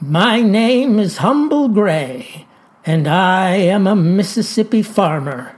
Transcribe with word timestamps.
My 0.00 0.42
name 0.42 1.00
is 1.00 1.16
Humble 1.16 1.68
Gray, 1.70 2.46
and 2.86 3.08
I 3.08 3.56
am 3.56 3.88
a 3.88 3.96
Mississippi 3.96 4.80
farmer. 4.80 5.56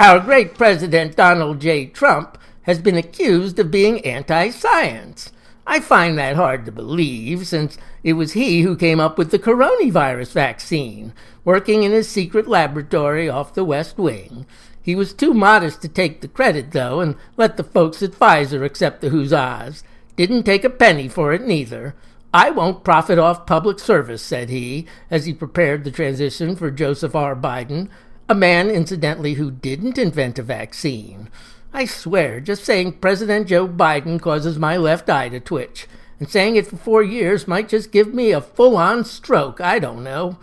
Our 0.00 0.18
great 0.18 0.54
President 0.54 1.14
Donald 1.14 1.60
J. 1.60 1.88
Trump 1.88 2.38
has 2.62 2.78
been 2.78 2.96
accused 2.96 3.58
of 3.58 3.70
being 3.70 4.00
anti 4.06 4.48
science. 4.48 5.30
I 5.66 5.80
find 5.80 6.18
that 6.18 6.36
hard 6.36 6.64
to 6.66 6.72
believe, 6.72 7.46
since 7.46 7.78
it 8.02 8.14
was 8.14 8.32
he 8.32 8.62
who 8.62 8.76
came 8.76 9.00
up 9.00 9.16
with 9.16 9.30
the 9.30 9.38
coronavirus 9.38 10.32
vaccine, 10.32 11.12
working 11.44 11.82
in 11.82 11.92
his 11.92 12.08
secret 12.08 12.48
laboratory 12.48 13.28
off 13.28 13.54
the 13.54 13.64
West 13.64 13.98
Wing. 13.98 14.46
He 14.82 14.94
was 14.94 15.12
too 15.12 15.32
modest 15.32 15.80
to 15.82 15.88
take 15.88 16.20
the 16.20 16.28
credit, 16.28 16.72
though, 16.72 17.00
and 17.00 17.16
let 17.36 17.56
the 17.56 17.64
folks 17.64 18.02
at 18.02 18.12
Pfizer 18.12 18.64
accept 18.64 19.00
the 19.00 19.10
huzzas. 19.10 19.84
Didn't 20.16 20.42
take 20.42 20.64
a 20.64 20.70
penny 20.70 21.08
for 21.08 21.32
it, 21.32 21.42
neither. 21.42 21.94
I 22.34 22.50
won't 22.50 22.84
profit 22.84 23.18
off 23.18 23.46
public 23.46 23.78
service, 23.78 24.22
said 24.22 24.48
he, 24.48 24.86
as 25.10 25.26
he 25.26 25.32
prepared 25.32 25.84
the 25.84 25.90
transition 25.90 26.56
for 26.56 26.70
Joseph 26.70 27.14
R. 27.14 27.36
Biden 27.36 27.88
a 28.28 28.34
man, 28.34 28.70
incidentally, 28.70 29.34
who 29.34 29.50
didn't 29.50 29.98
invent 29.98 30.38
a 30.38 30.42
vaccine. 30.42 31.28
I 31.74 31.86
swear, 31.86 32.38
just 32.38 32.64
saying 32.64 32.94
President 32.94 33.48
Joe 33.48 33.66
Biden 33.66 34.20
causes 34.20 34.58
my 34.58 34.76
left 34.76 35.08
eye 35.08 35.30
to 35.30 35.40
twitch, 35.40 35.86
and 36.20 36.28
saying 36.28 36.56
it 36.56 36.66
for 36.66 36.76
four 36.76 37.02
years 37.02 37.48
might 37.48 37.70
just 37.70 37.90
give 37.90 38.12
me 38.12 38.30
a 38.30 38.42
full 38.42 38.76
on 38.76 39.06
stroke. 39.06 39.58
I 39.58 39.78
don't 39.78 40.04
know. 40.04 40.38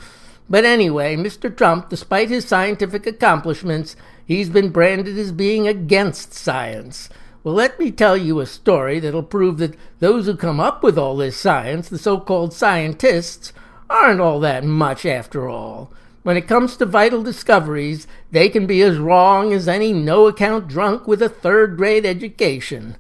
But 0.50 0.66
anyway, 0.66 1.16
Mr. 1.16 1.56
Trump, 1.56 1.90
despite 1.90 2.30
his 2.30 2.48
scientific 2.48 3.06
accomplishments, 3.06 3.96
he's 4.26 4.50
been 4.50 4.70
branded 4.70 5.20
as 5.20 5.32
being 5.32 5.68
against 5.68 6.34
science. 6.34 7.10
Well, 7.44 7.54
let 7.54 7.80
me 7.80 7.92
tell 7.92 8.18
you 8.18 8.40
a 8.40 8.48
story 8.48 9.00
that'll 9.00 9.22
prove 9.22 9.60
that 9.60 9.76
those 10.00 10.26
who 10.26 10.36
come 10.36 10.60
up 10.60 10.82
with 10.82 10.98
all 10.98 11.16
this 11.16 11.38
science, 11.38 11.90
the 11.90 12.00
so 12.00 12.20
called 12.20 12.54
scientists, 12.54 13.54
aren't 13.88 14.20
all 14.20 14.40
that 14.40 14.64
much 14.64 15.06
after 15.06 15.48
all. 15.48 15.92
When 16.30 16.38
it 16.38 16.48
comes 16.48 16.78
to 16.78 16.86
vital 16.86 17.24
discoveries, 17.24 18.06
they 18.30 18.50
can 18.50 18.68
be 18.68 18.84
as 18.84 19.00
wrong 19.00 19.52
as 19.52 19.68
any 19.68 19.92
no 19.92 20.28
account 20.28 20.68
drunk 20.68 21.08
with 21.08 21.24
a 21.24 21.28
third 21.28 21.76
grade 21.76 22.06
education. 22.06 22.98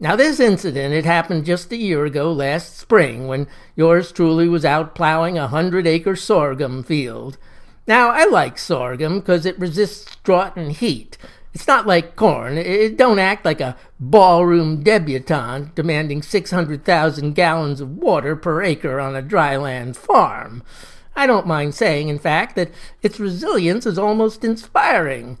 Now, 0.00 0.16
this 0.16 0.40
incident, 0.40 0.92
it 0.92 1.04
happened 1.04 1.44
just 1.44 1.70
a 1.70 1.76
year 1.76 2.04
ago 2.04 2.32
last 2.32 2.76
spring 2.76 3.28
when 3.28 3.46
yours 3.76 4.10
truly 4.10 4.48
was 4.48 4.64
out 4.64 4.96
plowing 4.96 5.38
a 5.38 5.46
hundred 5.46 5.86
acre 5.86 6.16
sorghum 6.16 6.82
field. 6.82 7.38
Now, 7.86 8.10
I 8.10 8.24
like 8.24 8.58
sorghum 8.58 9.20
because 9.20 9.46
it 9.46 9.60
resists 9.60 10.16
drought 10.24 10.56
and 10.56 10.72
heat. 10.72 11.16
It's 11.54 11.68
not 11.68 11.86
like 11.86 12.16
corn. 12.16 12.58
It 12.58 12.96
don't 12.96 13.20
act 13.20 13.44
like 13.44 13.60
a 13.60 13.76
ballroom 14.00 14.82
debutante 14.82 15.76
demanding 15.76 16.20
600,000 16.20 17.34
gallons 17.34 17.80
of 17.80 17.98
water 17.98 18.34
per 18.34 18.60
acre 18.60 18.98
on 18.98 19.14
a 19.14 19.22
dryland 19.22 19.94
farm. 19.94 20.64
I 21.14 21.26
don't 21.26 21.46
mind 21.46 21.74
saying, 21.74 22.08
in 22.08 22.18
fact, 22.18 22.56
that 22.56 22.70
its 23.02 23.20
resilience 23.20 23.86
is 23.86 23.98
almost 23.98 24.44
inspiring. 24.44 25.38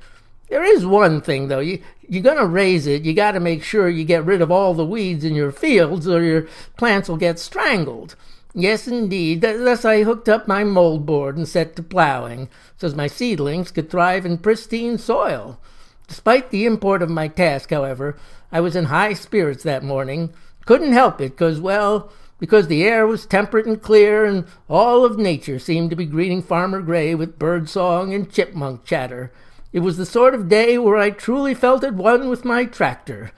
There 0.48 0.64
is 0.64 0.84
one 0.84 1.22
thing, 1.22 1.48
though. 1.48 1.60
You, 1.60 1.82
you're 2.06 2.22
going 2.22 2.36
to 2.36 2.46
raise 2.46 2.86
it, 2.86 3.04
you 3.04 3.14
got 3.14 3.32
to 3.32 3.40
make 3.40 3.62
sure 3.62 3.88
you 3.88 4.04
get 4.04 4.24
rid 4.26 4.42
of 4.42 4.50
all 4.50 4.74
the 4.74 4.84
weeds 4.84 5.24
in 5.24 5.34
your 5.34 5.50
fields 5.50 6.06
or 6.06 6.22
your 6.22 6.46
plants 6.76 7.08
will 7.08 7.16
get 7.16 7.38
strangled. 7.38 8.16
Yes, 8.54 8.86
indeed. 8.86 9.40
Thus 9.40 9.86
I 9.86 10.02
hooked 10.02 10.28
up 10.28 10.46
my 10.46 10.62
mold 10.62 11.06
board 11.06 11.38
and 11.38 11.48
set 11.48 11.74
to 11.76 11.82
plowing, 11.82 12.50
so 12.76 12.86
as 12.86 12.94
my 12.94 13.06
seedlings 13.06 13.70
could 13.70 13.90
thrive 13.90 14.26
in 14.26 14.36
pristine 14.36 14.98
soil. 14.98 15.58
Despite 16.06 16.50
the 16.50 16.66
import 16.66 17.00
of 17.00 17.08
my 17.08 17.28
task, 17.28 17.70
however, 17.70 18.18
I 18.50 18.60
was 18.60 18.76
in 18.76 18.86
high 18.86 19.14
spirits 19.14 19.62
that 19.62 19.82
morning. 19.82 20.34
Couldn't 20.66 20.92
help 20.92 21.18
it, 21.22 21.30
because, 21.30 21.60
well, 21.60 22.12
because 22.42 22.66
the 22.66 22.82
air 22.82 23.06
was 23.06 23.24
temperate 23.24 23.66
and 23.66 23.80
clear, 23.80 24.24
and 24.24 24.44
all 24.68 25.04
of 25.04 25.16
nature 25.16 25.60
seemed 25.60 25.90
to 25.90 25.94
be 25.94 26.04
greeting 26.04 26.42
Farmer 26.42 26.82
Gray 26.82 27.14
with 27.14 27.38
bird 27.38 27.68
song 27.68 28.12
and 28.12 28.32
chipmunk 28.32 28.84
chatter. 28.84 29.32
It 29.72 29.78
was 29.78 29.96
the 29.96 30.04
sort 30.04 30.34
of 30.34 30.48
day 30.48 30.76
where 30.76 30.96
I 30.96 31.10
truly 31.10 31.54
felt 31.54 31.84
at 31.84 31.94
one 31.94 32.28
with 32.28 32.44
my 32.44 32.64
tractor. 32.64 33.30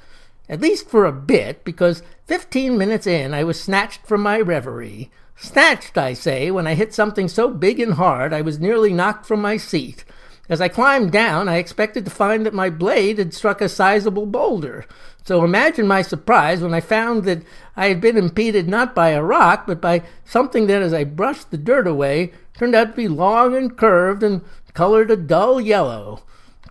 At 0.48 0.62
least 0.62 0.88
for 0.88 1.04
a 1.04 1.12
bit, 1.12 1.64
because 1.64 2.02
fifteen 2.24 2.78
minutes 2.78 3.06
in 3.06 3.34
I 3.34 3.44
was 3.44 3.60
snatched 3.60 4.06
from 4.06 4.22
my 4.22 4.40
reverie. 4.40 5.10
Snatched, 5.36 5.98
I 5.98 6.14
say, 6.14 6.50
when 6.50 6.66
I 6.66 6.72
hit 6.72 6.94
something 6.94 7.28
so 7.28 7.50
big 7.50 7.78
and 7.80 7.94
hard 7.94 8.32
I 8.32 8.40
was 8.40 8.58
nearly 8.58 8.94
knocked 8.94 9.26
from 9.26 9.42
my 9.42 9.58
seat. 9.58 10.06
As 10.48 10.60
I 10.60 10.68
climbed 10.68 11.10
down, 11.10 11.48
I 11.48 11.56
expected 11.56 12.04
to 12.04 12.10
find 12.10 12.44
that 12.44 12.52
my 12.52 12.68
blade 12.68 13.18
had 13.18 13.32
struck 13.32 13.62
a 13.62 13.68
sizable 13.68 14.26
boulder. 14.26 14.84
So 15.24 15.42
imagine 15.42 15.86
my 15.86 16.02
surprise 16.02 16.60
when 16.60 16.74
I 16.74 16.80
found 16.80 17.24
that 17.24 17.42
I 17.76 17.88
had 17.88 18.00
been 18.00 18.18
impeded 18.18 18.68
not 18.68 18.94
by 18.94 19.10
a 19.10 19.22
rock, 19.22 19.66
but 19.66 19.80
by 19.80 20.02
something 20.26 20.66
that, 20.66 20.82
as 20.82 20.92
I 20.92 21.04
brushed 21.04 21.50
the 21.50 21.56
dirt 21.56 21.86
away, 21.86 22.32
turned 22.58 22.74
out 22.74 22.90
to 22.90 22.96
be 22.96 23.08
long 23.08 23.56
and 23.56 23.74
curved 23.74 24.22
and 24.22 24.42
colored 24.74 25.10
a 25.10 25.16
dull 25.16 25.62
yellow. 25.62 26.22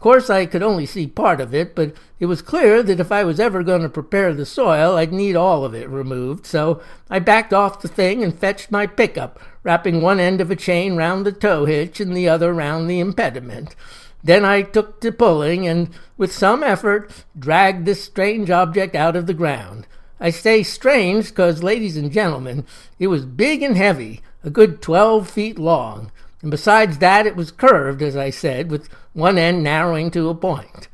Course, 0.03 0.29
I 0.29 0.47
could 0.47 0.61
only 0.61 0.85
see 0.85 1.07
part 1.07 1.39
of 1.39 1.55
it, 1.55 1.75
but 1.75 1.95
it 2.19 2.25
was 2.25 2.41
clear 2.41 2.83
that 2.83 2.99
if 2.99 3.09
I 3.09 3.23
was 3.23 3.39
ever 3.39 3.63
going 3.63 3.83
to 3.83 3.89
prepare 3.89 4.33
the 4.33 4.45
soil, 4.45 4.97
I'd 4.97 5.13
need 5.13 5.37
all 5.37 5.63
of 5.63 5.73
it 5.73 5.87
removed. 5.87 6.45
So 6.45 6.81
I 7.09 7.19
backed 7.19 7.53
off 7.53 7.81
the 7.81 7.87
thing 7.87 8.21
and 8.21 8.37
fetched 8.37 8.69
my 8.69 8.85
pickup, 8.85 9.39
wrapping 9.63 10.01
one 10.01 10.19
end 10.19 10.41
of 10.41 10.51
a 10.51 10.57
chain 10.57 10.97
round 10.97 11.25
the 11.25 11.31
tow 11.31 11.63
hitch 11.63 12.01
and 12.01 12.17
the 12.17 12.27
other 12.27 12.53
round 12.53 12.89
the 12.89 12.99
impediment. 12.99 13.77
Then 14.21 14.43
I 14.43 14.63
took 14.63 14.99
to 14.99 15.11
pulling 15.13 15.65
and, 15.65 15.89
with 16.17 16.33
some 16.33 16.63
effort, 16.63 17.23
dragged 17.39 17.85
this 17.85 18.03
strange 18.03 18.49
object 18.49 18.95
out 18.95 19.15
of 19.15 19.25
the 19.25 19.33
ground. 19.33 19.87
I 20.19 20.31
say 20.31 20.63
strange 20.63 21.29
because, 21.29 21.63
ladies 21.63 21.95
and 21.95 22.11
gentlemen, 22.11 22.65
it 22.99 23.07
was 23.07 23.25
big 23.25 23.63
and 23.63 23.77
heavy, 23.77 24.21
a 24.43 24.49
good 24.49 24.81
twelve 24.81 25.29
feet 25.29 25.57
long, 25.57 26.11
and 26.43 26.51
besides 26.51 26.99
that 26.99 27.25
it 27.25 27.35
was 27.35 27.51
curved, 27.51 28.03
as 28.03 28.15
I 28.15 28.29
said, 28.29 28.69
with 28.69 28.89
one 29.13 29.37
end 29.37 29.63
narrowing 29.63 30.11
to 30.11 30.29
a 30.29 30.35
point. 30.35 30.89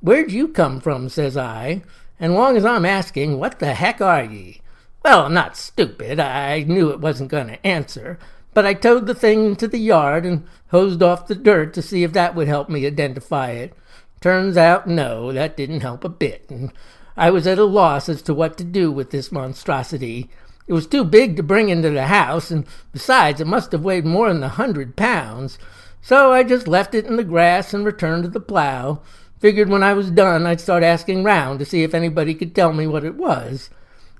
Where'd 0.00 0.32
you 0.32 0.48
come 0.48 0.80
from? 0.80 1.08
says 1.08 1.36
I, 1.36 1.82
and 2.18 2.34
long 2.34 2.56
as 2.56 2.64
I'm 2.64 2.86
asking, 2.86 3.38
what 3.38 3.58
the 3.58 3.74
heck 3.74 4.00
are 4.00 4.24
ye? 4.24 4.62
Well, 5.04 5.28
not 5.28 5.56
stupid. 5.56 6.20
I 6.20 6.62
knew 6.62 6.90
it 6.90 7.00
wasn't 7.00 7.32
going 7.32 7.48
to 7.48 7.66
answer, 7.66 8.18
but 8.54 8.64
I 8.64 8.74
towed 8.74 9.06
the 9.06 9.14
thing 9.14 9.44
into 9.44 9.66
the 9.66 9.78
yard 9.78 10.24
and 10.24 10.46
hosed 10.70 11.02
off 11.02 11.26
the 11.26 11.34
dirt 11.34 11.74
to 11.74 11.82
see 11.82 12.04
if 12.04 12.12
that 12.12 12.36
would 12.36 12.46
help 12.46 12.68
me 12.68 12.86
identify 12.86 13.50
it. 13.50 13.74
Turns 14.20 14.56
out, 14.56 14.86
no, 14.86 15.32
that 15.32 15.56
didn't 15.56 15.80
help 15.80 16.04
a 16.04 16.08
bit, 16.08 16.46
and 16.48 16.72
I 17.16 17.30
was 17.30 17.48
at 17.48 17.58
a 17.58 17.64
loss 17.64 18.08
as 18.08 18.22
to 18.22 18.34
what 18.34 18.56
to 18.58 18.64
do 18.64 18.92
with 18.92 19.10
this 19.10 19.32
monstrosity. 19.32 20.30
It 20.66 20.72
was 20.72 20.86
too 20.86 21.04
big 21.04 21.36
to 21.36 21.42
bring 21.42 21.68
into 21.68 21.90
the 21.90 22.06
house, 22.06 22.50
and 22.50 22.64
besides, 22.92 23.40
it 23.40 23.46
must 23.46 23.72
have 23.72 23.84
weighed 23.84 24.04
more 24.04 24.32
than 24.32 24.42
a 24.42 24.48
hundred 24.48 24.96
pounds. 24.96 25.58
So 26.00 26.32
I 26.32 26.42
just 26.42 26.68
left 26.68 26.94
it 26.94 27.06
in 27.06 27.16
the 27.16 27.24
grass 27.24 27.74
and 27.74 27.84
returned 27.84 28.24
to 28.24 28.28
the 28.28 28.40
plow. 28.40 29.00
Figured 29.40 29.68
when 29.68 29.82
I 29.82 29.92
was 29.92 30.10
done, 30.10 30.46
I'd 30.46 30.60
start 30.60 30.82
asking 30.82 31.24
round 31.24 31.58
to 31.58 31.64
see 31.64 31.82
if 31.82 31.94
anybody 31.94 32.34
could 32.34 32.54
tell 32.54 32.72
me 32.72 32.86
what 32.86 33.04
it 33.04 33.16
was. 33.16 33.70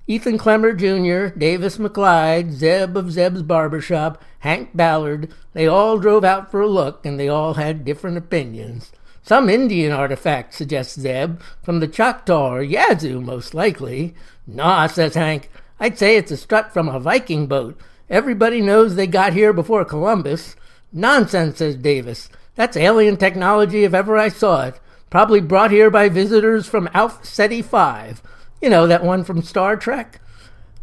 Ethan 0.09 0.37
Clemmer 0.37 0.73
Jr., 0.73 1.37
Davis 1.39 1.79
McClyde, 1.79 2.51
Zeb 2.51 2.97
of 2.97 3.13
Zeb's 3.13 3.43
Barbershop, 3.43 4.21
Hank 4.41 4.71
Ballard, 4.75 5.33
they 5.53 5.69
all 5.69 5.97
drove 5.97 6.25
out 6.25 6.51
for 6.51 6.61
a 6.61 6.67
look, 6.67 7.07
and 7.07 7.21
they 7.21 7.29
all 7.29 7.55
had 7.55 7.85
different 7.85 8.17
opinions. 8.17 8.91
Some 9.23 9.49
Indian 9.49 9.93
artifact, 9.93 10.55
suggests 10.55 10.99
Zeb, 10.99 11.41
from 11.63 11.79
the 11.79 11.87
Choctaw 11.87 12.55
or 12.55 12.63
Yazoo, 12.63 13.21
most 13.21 13.55
likely. 13.55 14.17
Naw, 14.45 14.89
says 14.89 15.15
Hank. 15.15 15.49
I'd 15.83 15.99
say 15.99 16.17
it's 16.17 16.31
a 16.31 16.37
strut 16.37 16.73
from 16.73 16.89
a 16.89 17.01
Viking 17.01 17.49
boat. 17.49 17.77
Everybody 18.09 18.61
knows 18.61 18.95
they 18.95 19.09
got 19.09 19.33
here 19.33 19.53
before 19.53 19.85
Columbus. 19.85 20.55
Nonsense, 20.93 21.59
says 21.59 21.75
Davis. 21.75 22.29
That's 22.55 22.77
alien 22.77 23.17
technology 23.17 23.83
if 23.83 23.93
ever 23.93 24.17
I 24.17 24.29
saw 24.29 24.67
it. 24.67 24.79
Probably 25.11 25.41
brought 25.41 25.73
here 25.73 25.91
by 25.91 26.09
visitors 26.09 26.69
from 26.69 26.89
Alpha 26.95 27.27
Ceti 27.27 27.63
5. 27.63 28.23
You 28.61 28.71
know, 28.71 28.87
that 28.87 29.03
one 29.03 29.25
from 29.25 29.43
Star 29.43 29.77
Trek? 29.77 30.21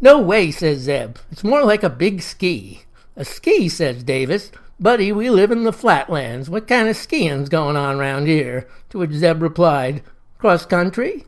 No 0.02 0.20
way, 0.20 0.50
says 0.50 0.80
Zeb. 0.80 1.16
It's 1.32 1.42
more 1.42 1.64
like 1.64 1.82
a 1.82 1.88
big 1.88 2.20
ski. 2.20 2.82
A 3.16 3.24
ski, 3.24 3.70
says 3.70 4.02
Davis. 4.02 4.52
Buddy, 4.78 5.12
we 5.12 5.30
live 5.30 5.50
in 5.50 5.64
the 5.64 5.72
flatlands. 5.72 6.50
What 6.50 6.68
kind 6.68 6.90
of 6.90 6.96
skiing's 6.96 7.48
going 7.48 7.76
on 7.76 7.96
round 7.96 8.26
here? 8.26 8.68
To 8.90 8.98
which 8.98 9.12
Zeb 9.12 9.40
replied, 9.40 10.02
Cross 10.36 10.66
country? 10.66 11.24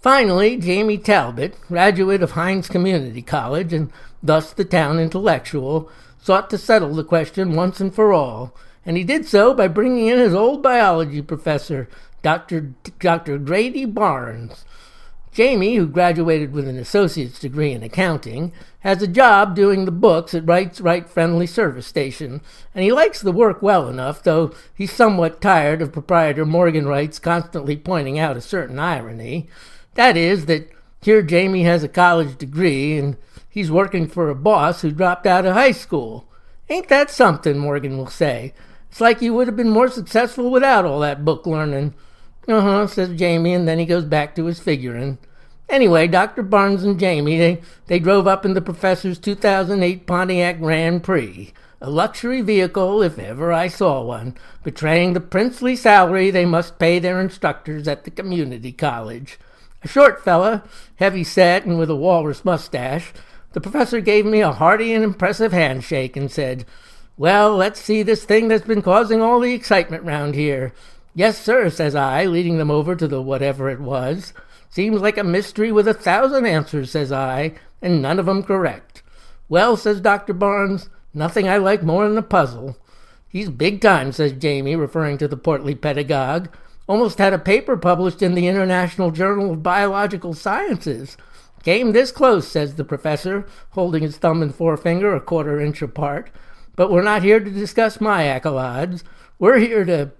Finally, 0.00 0.56
Jamie 0.56 0.96
Talbot, 0.96 1.60
graduate 1.66 2.22
of 2.22 2.32
Hinds 2.32 2.68
Community 2.68 3.20
College 3.20 3.72
and 3.72 3.90
thus 4.22 4.52
the 4.52 4.64
town 4.64 5.00
intellectual, 5.00 5.90
sought 6.22 6.48
to 6.50 6.58
settle 6.58 6.94
the 6.94 7.02
question 7.02 7.56
once 7.56 7.80
and 7.80 7.92
for 7.92 8.12
all, 8.12 8.54
and 8.86 8.96
he 8.96 9.02
did 9.02 9.26
so 9.26 9.52
by 9.52 9.66
bringing 9.66 10.06
in 10.06 10.18
his 10.18 10.34
old 10.34 10.62
biology 10.62 11.20
professor, 11.20 11.88
Dr. 12.22 12.74
Dr. 13.00 13.38
Grady 13.38 13.84
Barnes. 13.84 14.64
Jamie, 15.32 15.74
who 15.74 15.86
graduated 15.86 16.52
with 16.52 16.68
an 16.68 16.78
associate's 16.78 17.38
degree 17.40 17.72
in 17.72 17.82
accounting, 17.82 18.52
has 18.80 19.02
a 19.02 19.08
job 19.08 19.56
doing 19.56 19.84
the 19.84 19.90
books 19.90 20.32
at 20.32 20.46
Wright's 20.46 20.80
Right 20.80 21.08
Friendly 21.08 21.46
Service 21.46 21.86
Station, 21.86 22.40
and 22.72 22.84
he 22.84 22.92
likes 22.92 23.20
the 23.20 23.32
work 23.32 23.62
well 23.62 23.88
enough, 23.88 24.22
though 24.22 24.52
he's 24.74 24.92
somewhat 24.92 25.40
tired 25.40 25.82
of 25.82 25.92
proprietor 25.92 26.46
Morgan 26.46 26.86
Wright's 26.86 27.18
constantly 27.18 27.76
pointing 27.76 28.16
out 28.18 28.36
a 28.36 28.40
certain 28.40 28.78
irony. 28.78 29.48
That 29.98 30.16
is, 30.16 30.46
that 30.46 30.70
here 31.02 31.22
Jamie 31.22 31.64
has 31.64 31.82
a 31.82 31.88
college 31.88 32.38
degree, 32.38 32.96
and 32.96 33.16
he's 33.50 33.68
working 33.68 34.06
for 34.06 34.30
a 34.30 34.34
boss 34.36 34.82
who 34.82 34.92
dropped 34.92 35.26
out 35.26 35.44
of 35.44 35.54
high 35.54 35.72
school. 35.72 36.28
Ain't 36.68 36.88
that 36.88 37.10
something, 37.10 37.58
Morgan 37.58 37.98
will 37.98 38.06
say. 38.06 38.54
It's 38.88 39.00
like 39.00 39.20
you 39.20 39.34
would 39.34 39.48
have 39.48 39.56
been 39.56 39.70
more 39.70 39.88
successful 39.88 40.52
without 40.52 40.84
all 40.84 41.00
that 41.00 41.24
book 41.24 41.48
learning. 41.48 41.94
Uh 42.46 42.60
huh, 42.60 42.86
says 42.86 43.18
Jamie, 43.18 43.52
and 43.52 43.66
then 43.66 43.80
he 43.80 43.84
goes 43.84 44.04
back 44.04 44.36
to 44.36 44.44
his 44.44 44.60
figuring. 44.60 45.18
Anyway, 45.68 46.06
Dr. 46.06 46.44
Barnes 46.44 46.84
and 46.84 47.00
Jamie, 47.00 47.36
they, 47.36 47.60
they 47.88 47.98
drove 47.98 48.28
up 48.28 48.44
in 48.44 48.54
the 48.54 48.60
professor's 48.60 49.18
2008 49.18 50.06
Pontiac 50.06 50.60
Grand 50.60 51.02
Prix, 51.02 51.52
a 51.80 51.90
luxury 51.90 52.40
vehicle 52.40 53.02
if 53.02 53.18
ever 53.18 53.52
I 53.52 53.66
saw 53.66 54.04
one, 54.04 54.36
betraying 54.62 55.14
the 55.14 55.20
princely 55.20 55.74
salary 55.74 56.30
they 56.30 56.46
must 56.46 56.78
pay 56.78 57.00
their 57.00 57.20
instructors 57.20 57.88
at 57.88 58.04
the 58.04 58.12
community 58.12 58.70
college. 58.70 59.40
A 59.82 59.88
short 59.88 60.24
fella, 60.24 60.64
heavy 60.96 61.22
set 61.22 61.64
and 61.64 61.78
with 61.78 61.90
a 61.90 61.96
walrus 61.96 62.44
mustache, 62.44 63.12
the 63.52 63.60
professor 63.60 64.00
gave 64.00 64.26
me 64.26 64.40
a 64.40 64.52
hearty 64.52 64.92
and 64.92 65.04
impressive 65.04 65.52
handshake 65.52 66.16
and 66.16 66.30
said, 66.30 66.64
Well, 67.16 67.56
let's 67.56 67.80
see 67.80 68.02
this 68.02 68.24
thing 68.24 68.48
that's 68.48 68.66
been 68.66 68.82
causing 68.82 69.22
all 69.22 69.40
the 69.40 69.54
excitement 69.54 70.04
round 70.04 70.34
here. 70.34 70.72
Yes, 71.14 71.38
sir, 71.38 71.70
says 71.70 71.94
I, 71.94 72.26
leading 72.26 72.58
them 72.58 72.70
over 72.70 72.94
to 72.96 73.08
the 73.08 73.22
whatever 73.22 73.70
it 73.70 73.80
was. 73.80 74.32
Seems 74.68 75.00
like 75.00 75.16
a 75.16 75.24
mystery 75.24 75.72
with 75.72 75.88
a 75.88 75.94
thousand 75.94 76.46
answers, 76.46 76.90
says 76.90 77.10
I, 77.10 77.54
and 77.80 78.02
none 78.02 78.18
of 78.18 78.28
'em 78.28 78.42
correct. 78.42 79.02
Well, 79.48 79.76
says 79.76 80.00
Dr. 80.00 80.34
Barnes, 80.34 80.90
nothing 81.14 81.48
I 81.48 81.56
like 81.56 81.82
more 81.82 82.06
than 82.06 82.18
a 82.18 82.22
puzzle. 82.22 82.76
He's 83.28 83.48
big 83.48 83.80
time, 83.80 84.12
says 84.12 84.32
Jamie, 84.32 84.76
referring 84.76 85.18
to 85.18 85.28
the 85.28 85.36
portly 85.36 85.74
pedagogue. 85.74 86.48
Almost 86.88 87.18
had 87.18 87.34
a 87.34 87.38
paper 87.38 87.76
published 87.76 88.22
in 88.22 88.34
the 88.34 88.48
International 88.48 89.10
Journal 89.10 89.52
of 89.52 89.62
Biological 89.62 90.32
Sciences. 90.32 91.18
Came 91.62 91.92
this 91.92 92.10
close, 92.10 92.48
says 92.48 92.76
the 92.76 92.84
professor, 92.84 93.46
holding 93.70 94.02
his 94.02 94.16
thumb 94.16 94.40
and 94.40 94.54
forefinger 94.54 95.14
a 95.14 95.20
quarter 95.20 95.60
inch 95.60 95.82
apart. 95.82 96.30
But 96.76 96.90
we're 96.90 97.02
not 97.02 97.22
here 97.22 97.40
to 97.40 97.50
discuss 97.50 98.00
my 98.00 98.22
accolades. 98.22 99.02
We're 99.38 99.58
here 99.58 99.84
to. 99.84 100.12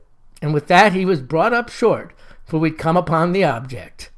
And 0.42 0.52
with 0.52 0.66
that, 0.66 0.92
he 0.92 1.06
was 1.06 1.22
brought 1.22 1.54
up 1.54 1.70
short, 1.70 2.12
for 2.44 2.58
we'd 2.58 2.76
come 2.76 2.98
upon 2.98 3.32
the 3.32 3.44
object. 3.44 4.10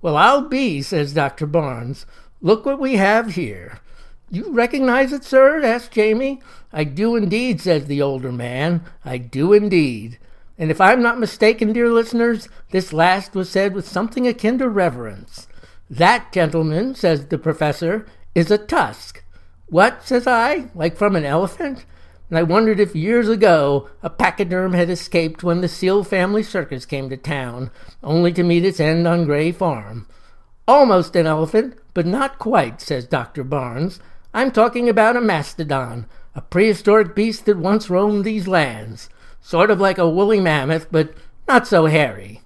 Well, 0.00 0.16
I'll 0.16 0.42
be, 0.42 0.82
says 0.82 1.12
Dr. 1.12 1.46
Barnes. 1.46 2.06
Look 2.40 2.64
what 2.64 2.78
we 2.78 2.94
have 2.96 3.34
here. 3.34 3.80
You 4.30 4.52
recognize 4.52 5.12
it, 5.12 5.24
sir? 5.24 5.62
asked 5.64 5.90
Jamie. 5.90 6.40
I 6.72 6.84
do 6.84 7.16
indeed, 7.16 7.60
says 7.60 7.86
the 7.86 8.00
older 8.00 8.30
man. 8.30 8.84
I 9.04 9.18
do 9.18 9.52
indeed. 9.52 10.18
And 10.58 10.70
if 10.70 10.80
I'm 10.80 11.02
not 11.02 11.18
mistaken, 11.18 11.72
dear 11.72 11.90
listeners, 11.90 12.48
this 12.70 12.92
last 12.92 13.34
was 13.34 13.50
said 13.50 13.74
with 13.74 13.86
something 13.86 14.26
akin 14.26 14.58
to 14.58 14.68
reverence. 14.68 15.48
That, 15.90 16.32
gentleman, 16.32 16.94
says 16.94 17.26
the 17.26 17.38
professor, 17.38 18.06
is 18.34 18.50
a 18.50 18.58
tusk. 18.58 19.22
What, 19.66 20.06
says 20.06 20.26
I, 20.26 20.70
like 20.74 20.96
from 20.96 21.14
an 21.14 21.24
elephant? 21.24 21.84
And 22.28 22.38
I 22.38 22.42
wondered 22.42 22.80
if 22.80 22.96
years 22.96 23.28
ago 23.28 23.88
a 24.02 24.10
pachyderm 24.10 24.72
had 24.72 24.90
escaped 24.90 25.44
when 25.44 25.60
the 25.60 25.68
Seal 25.68 26.02
family 26.02 26.42
circus 26.42 26.86
came 26.86 27.08
to 27.10 27.16
town, 27.16 27.70
only 28.02 28.32
to 28.32 28.42
meet 28.42 28.64
its 28.64 28.80
end 28.80 29.06
on 29.06 29.26
Gray 29.26 29.52
Farm. 29.52 30.08
Almost 30.66 31.14
an 31.14 31.26
elephant, 31.26 31.76
but 31.94 32.06
not 32.06 32.38
quite, 32.38 32.80
says 32.80 33.06
Dr. 33.06 33.44
Barnes. 33.44 34.00
I'm 34.34 34.50
talking 34.50 34.88
about 34.88 35.16
a 35.16 35.20
mastodon, 35.20 36.06
a 36.34 36.40
prehistoric 36.40 37.14
beast 37.14 37.46
that 37.46 37.58
once 37.58 37.88
roamed 37.88 38.24
these 38.24 38.48
lands. 38.48 39.08
Sort 39.46 39.70
of 39.70 39.78
like 39.78 39.96
a 39.96 40.10
woolly 40.10 40.40
mammoth, 40.40 40.88
but 40.90 41.14
not 41.46 41.68
so 41.68 41.86
hairy. 41.86 42.40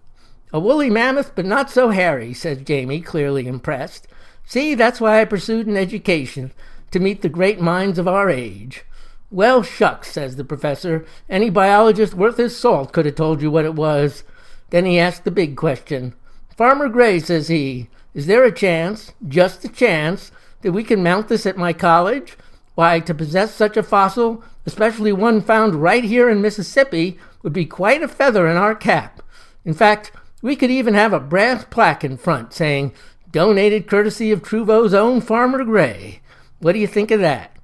A 0.52 0.60
woolly 0.60 0.90
mammoth, 0.90 1.34
but 1.34 1.46
not 1.46 1.70
so 1.70 1.88
hairy, 1.88 2.34
says 2.34 2.60
Jamie, 2.60 3.00
clearly 3.00 3.46
impressed. 3.46 4.06
See, 4.44 4.74
that's 4.74 5.00
why 5.00 5.18
I 5.18 5.24
pursued 5.24 5.66
an 5.66 5.78
education, 5.78 6.52
to 6.90 7.00
meet 7.00 7.22
the 7.22 7.30
great 7.30 7.58
minds 7.58 7.98
of 7.98 8.06
our 8.06 8.28
age. 8.28 8.84
Well, 9.30 9.62
shucks, 9.62 10.12
says 10.12 10.36
the 10.36 10.44
professor. 10.44 11.06
Any 11.26 11.48
biologist 11.48 12.12
worth 12.12 12.36
his 12.36 12.54
salt 12.54 12.92
could 12.92 13.06
have 13.06 13.14
told 13.14 13.40
you 13.40 13.50
what 13.50 13.64
it 13.64 13.74
was. 13.74 14.22
Then 14.68 14.84
he 14.84 14.98
asked 14.98 15.24
the 15.24 15.30
big 15.30 15.56
question. 15.56 16.12
Farmer 16.54 16.90
Gray, 16.90 17.18
says 17.18 17.48
he, 17.48 17.88
is 18.12 18.26
there 18.26 18.44
a 18.44 18.52
chance, 18.52 19.14
just 19.26 19.64
a 19.64 19.70
chance, 19.70 20.32
that 20.60 20.72
we 20.72 20.84
can 20.84 21.02
mount 21.02 21.28
this 21.28 21.46
at 21.46 21.56
my 21.56 21.72
college? 21.72 22.36
Why, 22.74 23.00
to 23.00 23.14
possess 23.14 23.54
such 23.54 23.78
a 23.78 23.82
fossil, 23.82 24.44
especially 24.70 25.12
one 25.12 25.40
found 25.40 25.74
right 25.74 26.04
here 26.04 26.28
in 26.28 26.40
Mississippi, 26.40 27.18
would 27.42 27.52
be 27.52 27.66
quite 27.66 28.02
a 28.02 28.08
feather 28.08 28.46
in 28.46 28.56
our 28.56 28.76
cap. 28.76 29.20
In 29.64 29.74
fact, 29.74 30.12
we 30.40 30.54
could 30.54 30.70
even 30.70 30.94
have 30.94 31.12
a 31.12 31.18
brass 31.18 31.64
plaque 31.64 32.04
in 32.04 32.16
front 32.16 32.52
saying, 32.52 32.92
Donated 33.32 33.88
courtesy 33.88 34.30
of 34.30 34.42
Trouveau's 34.42 34.94
own 34.94 35.20
Farmer 35.20 35.64
Gray. 35.64 36.20
What 36.60 36.72
do 36.72 36.78
you 36.78 36.86
think 36.86 37.10
of 37.10 37.18
that? 37.18 37.56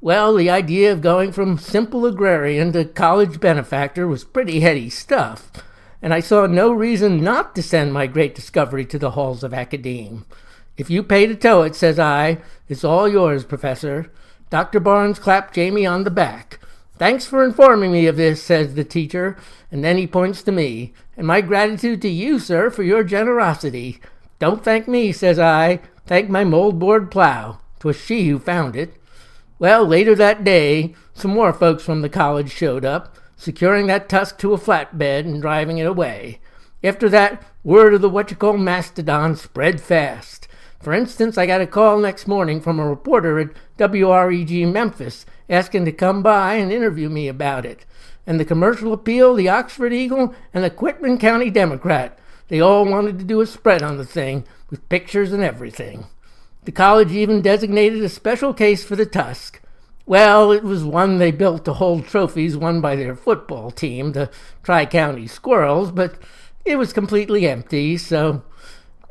Well, 0.00 0.34
the 0.34 0.50
idea 0.50 0.90
of 0.92 1.00
going 1.00 1.30
from 1.30 1.56
simple 1.56 2.04
agrarian 2.04 2.72
to 2.72 2.84
college 2.84 3.38
benefactor 3.38 4.08
was 4.08 4.24
pretty 4.24 4.58
heady 4.58 4.90
stuff, 4.90 5.52
and 6.02 6.12
I 6.12 6.18
saw 6.18 6.46
no 6.46 6.72
reason 6.72 7.22
not 7.22 7.54
to 7.54 7.62
send 7.62 7.92
my 7.92 8.08
great 8.08 8.34
discovery 8.34 8.84
to 8.86 8.98
the 8.98 9.12
halls 9.12 9.44
of 9.44 9.54
academe. 9.54 10.26
If 10.76 10.90
you 10.90 11.04
pay 11.04 11.26
to 11.26 11.36
tow 11.36 11.62
it, 11.62 11.76
says 11.76 11.98
I, 11.98 12.38
it's 12.68 12.82
all 12.82 13.06
yours, 13.06 13.44
Professor. 13.44 14.10
Dr. 14.50 14.80
Barnes 14.80 15.18
clapped 15.18 15.54
Jamie 15.54 15.86
on 15.86 16.04
the 16.04 16.10
back. 16.10 16.58
Thanks 16.98 17.24
for 17.24 17.42
informing 17.42 17.92
me 17.92 18.06
of 18.06 18.16
this, 18.16 18.42
says 18.42 18.74
the 18.74 18.84
teacher, 18.84 19.38
and 19.70 19.82
then 19.82 19.96
he 19.96 20.06
points 20.06 20.42
to 20.42 20.52
me. 20.52 20.92
And 21.16 21.26
my 21.26 21.40
gratitude 21.40 22.02
to 22.02 22.08
you, 22.08 22.38
sir, 22.38 22.68
for 22.68 22.82
your 22.82 23.04
generosity. 23.04 24.00
Don't 24.38 24.62
thank 24.62 24.86
me, 24.86 25.12
says 25.12 25.38
I. 25.38 25.80
Thank 26.04 26.28
my 26.28 26.44
moldboard 26.44 27.10
plow. 27.10 27.60
'Twas 27.78 27.96
she 27.96 28.28
who 28.28 28.38
found 28.38 28.76
it. 28.76 28.94
Well, 29.58 29.86
later 29.86 30.14
that 30.14 30.44
day, 30.44 30.94
some 31.14 31.30
more 31.30 31.52
folks 31.52 31.82
from 31.82 32.02
the 32.02 32.08
college 32.08 32.50
showed 32.50 32.84
up, 32.84 33.16
securing 33.36 33.86
that 33.86 34.08
tusk 34.08 34.38
to 34.38 34.52
a 34.52 34.58
flatbed 34.58 35.20
and 35.20 35.40
driving 35.40 35.78
it 35.78 35.86
away. 35.86 36.40
After 36.82 37.08
that, 37.08 37.42
word 37.62 37.94
of 37.94 38.00
the 38.00 38.08
what 38.08 38.30
you 38.30 38.36
call 38.36 38.56
mastodon 38.56 39.36
spread 39.36 39.80
fast. 39.80 40.48
For 40.80 40.94
instance, 40.94 41.36
I 41.36 41.44
got 41.44 41.60
a 41.60 41.66
call 41.66 41.98
next 41.98 42.26
morning 42.26 42.58
from 42.60 42.80
a 42.80 42.88
reporter 42.88 43.38
at 43.38 43.50
WREG 43.76 44.66
Memphis 44.72 45.26
asking 45.50 45.84
to 45.84 45.92
come 45.92 46.22
by 46.22 46.54
and 46.54 46.72
interview 46.72 47.10
me 47.10 47.28
about 47.28 47.66
it. 47.66 47.84
And 48.26 48.40
the 48.40 48.46
Commercial 48.46 48.94
Appeal, 48.94 49.34
the 49.34 49.48
Oxford 49.48 49.92
Eagle, 49.92 50.34
and 50.54 50.64
the 50.64 50.70
Quitman 50.70 51.18
County 51.18 51.50
Democrat, 51.50 52.18
they 52.48 52.60
all 52.60 52.86
wanted 52.86 53.18
to 53.18 53.24
do 53.24 53.42
a 53.42 53.46
spread 53.46 53.82
on 53.82 53.98
the 53.98 54.06
thing, 54.06 54.44
with 54.70 54.88
pictures 54.88 55.32
and 55.32 55.42
everything. 55.42 56.06
The 56.64 56.72
college 56.72 57.12
even 57.12 57.42
designated 57.42 58.02
a 58.02 58.08
special 58.08 58.54
case 58.54 58.82
for 58.82 58.96
the 58.96 59.06
Tusk. 59.06 59.60
Well, 60.06 60.50
it 60.50 60.64
was 60.64 60.82
one 60.82 61.18
they 61.18 61.30
built 61.30 61.66
to 61.66 61.74
hold 61.74 62.06
trophies 62.06 62.56
won 62.56 62.80
by 62.80 62.96
their 62.96 63.14
football 63.14 63.70
team, 63.70 64.12
the 64.12 64.30
Tri 64.62 64.86
County 64.86 65.26
Squirrels, 65.26 65.90
but 65.92 66.14
it 66.64 66.76
was 66.76 66.94
completely 66.94 67.46
empty, 67.46 67.98
so. 67.98 68.42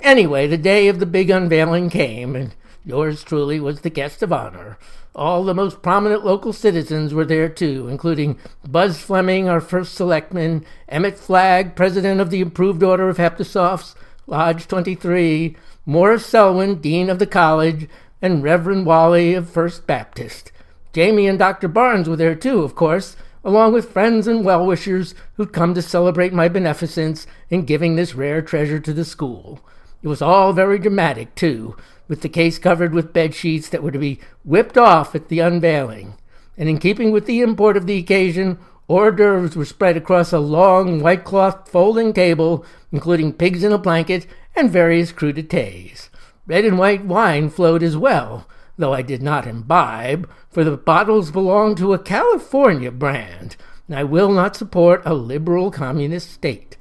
Anyway, 0.01 0.47
the 0.47 0.57
day 0.57 0.87
of 0.87 0.99
the 0.99 1.05
big 1.05 1.29
unveiling 1.29 1.89
came, 1.89 2.35
and 2.35 2.55
yours 2.85 3.23
truly 3.23 3.59
was 3.59 3.81
the 3.81 3.89
guest 3.89 4.23
of 4.23 4.31
honor. 4.31 4.77
All 5.13 5.43
the 5.43 5.53
most 5.53 5.81
prominent 5.81 6.23
local 6.23 6.53
citizens 6.53 7.13
were 7.13 7.25
there 7.25 7.49
too, 7.49 7.87
including 7.89 8.39
Buzz 8.65 9.01
Fleming, 9.01 9.49
our 9.49 9.59
first 9.59 9.93
selectman, 9.95 10.65
Emmett 10.87 11.19
Flagg, 11.19 11.75
president 11.75 12.21
of 12.21 12.29
the 12.29 12.39
Improved 12.39 12.81
Order 12.81 13.09
of 13.09 13.17
Heptasophs, 13.17 13.95
Lodge 14.25 14.67
23, 14.67 15.57
Morris 15.85 16.25
Selwyn, 16.25 16.79
Dean 16.79 17.09
of 17.09 17.19
the 17.19 17.27
College, 17.27 17.89
and 18.21 18.43
Reverend 18.43 18.85
Wally 18.85 19.33
of 19.33 19.49
First 19.49 19.85
Baptist. 19.85 20.51
Jamie 20.93 21.27
and 21.27 21.37
Dr. 21.37 21.67
Barnes 21.67 22.07
were 22.07 22.15
there 22.15 22.35
too, 22.35 22.63
of 22.63 22.75
course, 22.75 23.17
along 23.43 23.73
with 23.73 23.91
friends 23.91 24.27
and 24.27 24.45
well 24.45 24.65
wishers 24.65 25.13
who'd 25.33 25.51
come 25.53 25.73
to 25.73 25.81
celebrate 25.81 26.33
my 26.33 26.47
beneficence 26.47 27.27
in 27.49 27.65
giving 27.65 27.95
this 27.95 28.15
rare 28.15 28.41
treasure 28.41 28.79
to 28.79 28.93
the 28.93 29.05
school. 29.05 29.59
It 30.01 30.07
was 30.07 30.21
all 30.21 30.53
very 30.53 30.79
dramatic, 30.79 31.35
too, 31.35 31.75
with 32.07 32.21
the 32.21 32.29
case 32.29 32.57
covered 32.57 32.93
with 32.93 33.13
bed 33.13 33.35
sheets 33.35 33.69
that 33.69 33.83
were 33.83 33.91
to 33.91 33.99
be 33.99 34.19
whipped 34.43 34.77
off 34.77 35.13
at 35.15 35.27
the 35.27 35.39
unveiling. 35.39 36.15
And 36.57 36.67
in 36.67 36.77
keeping 36.77 37.11
with 37.11 37.25
the 37.25 37.41
import 37.41 37.77
of 37.77 37.85
the 37.85 37.97
occasion, 37.97 38.57
hors 38.87 39.11
d'oeuvres 39.11 39.55
were 39.55 39.65
spread 39.65 39.95
across 39.95 40.33
a 40.33 40.39
long 40.39 41.01
white 41.01 41.23
cloth 41.23 41.69
folding 41.69 42.11
table, 42.13 42.65
including 42.91 43.33
pigs 43.33 43.63
in 43.63 43.71
a 43.71 43.77
blanket 43.77 44.25
and 44.55 44.71
various 44.71 45.11
crudités. 45.11 46.09
Red 46.47 46.65
and 46.65 46.79
white 46.79 47.05
wine 47.05 47.49
flowed 47.49 47.83
as 47.83 47.95
well, 47.95 48.47
though 48.77 48.93
I 48.93 49.03
did 49.03 49.21
not 49.21 49.45
imbibe, 49.45 50.27
for 50.49 50.63
the 50.63 50.77
bottles 50.77 51.31
belonged 51.31 51.77
to 51.77 51.93
a 51.93 51.99
California 51.99 52.91
brand, 52.91 53.55
and 53.87 53.97
I 53.97 54.03
will 54.03 54.31
not 54.31 54.55
support 54.55 55.03
a 55.05 55.13
liberal 55.13 55.69
communist 55.69 56.31
state. 56.31 56.75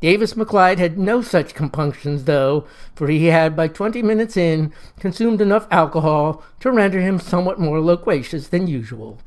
Davis 0.00 0.34
McLeod 0.34 0.78
had 0.78 0.98
no 0.98 1.20
such 1.20 1.54
compunctions, 1.54 2.24
though, 2.24 2.66
for 2.94 3.08
he 3.08 3.26
had, 3.26 3.54
by 3.54 3.68
twenty 3.68 4.02
minutes 4.02 4.36
in, 4.36 4.72
consumed 4.98 5.40
enough 5.40 5.66
alcohol 5.70 6.42
to 6.60 6.70
render 6.70 7.00
him 7.00 7.18
somewhat 7.18 7.60
more 7.60 7.80
loquacious 7.80 8.48
than 8.48 8.66
usual. 8.66 9.18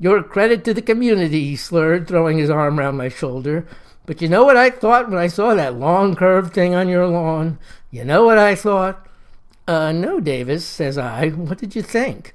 You're 0.00 0.18
a 0.18 0.24
credit 0.24 0.64
to 0.64 0.74
the 0.74 0.82
community, 0.82 1.44
he 1.44 1.56
slurred, 1.56 2.08
throwing 2.08 2.38
his 2.38 2.50
arm 2.50 2.78
round 2.78 2.96
my 2.98 3.08
shoulder. 3.08 3.66
But 4.04 4.20
you 4.20 4.28
know 4.28 4.44
what 4.44 4.56
I 4.56 4.70
thought 4.70 5.08
when 5.08 5.18
I 5.18 5.28
saw 5.28 5.54
that 5.54 5.78
long 5.78 6.16
curved 6.16 6.54
thing 6.54 6.74
on 6.74 6.88
your 6.88 7.06
lawn? 7.06 7.58
You 7.90 8.04
know 8.04 8.24
what 8.24 8.38
I 8.38 8.54
thought? 8.54 9.06
Uh, 9.68 9.92
no, 9.92 10.18
Davis, 10.18 10.64
says 10.64 10.98
I. 10.98 11.28
What 11.28 11.58
did 11.58 11.76
you 11.76 11.82
think? 11.82 12.34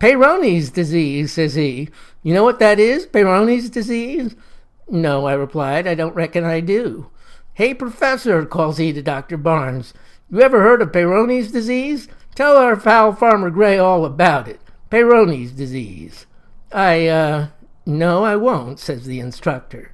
Peyronie's 0.00 0.70
disease, 0.70 1.32
says 1.32 1.54
he. 1.54 1.88
You 2.24 2.34
know 2.34 2.42
what 2.42 2.58
that 2.58 2.80
is, 2.80 3.06
Peyronie's 3.06 3.70
disease? 3.70 4.34
No, 4.88 5.26
I 5.26 5.34
replied. 5.34 5.86
I 5.86 5.94
don't 5.94 6.16
reckon 6.16 6.42
I 6.42 6.60
do. 6.60 7.10
Hey, 7.56 7.72
Professor, 7.72 8.44
calls 8.44 8.78
he 8.78 8.92
to 8.92 9.00
Dr. 9.00 9.36
Barnes, 9.36 9.94
you 10.28 10.42
ever 10.42 10.62
heard 10.62 10.82
of 10.82 10.90
Peyronie's 10.90 11.52
disease? 11.52 12.08
Tell 12.34 12.56
our 12.56 12.74
foul 12.74 13.12
Farmer 13.12 13.48
Gray 13.48 13.78
all 13.78 14.04
about 14.04 14.48
it. 14.48 14.60
Peyronie's 14.90 15.52
disease. 15.52 16.26
I, 16.72 17.06
uh, 17.06 17.48
no, 17.86 18.24
I 18.24 18.34
won't, 18.34 18.80
says 18.80 19.06
the 19.06 19.20
instructor. 19.20 19.92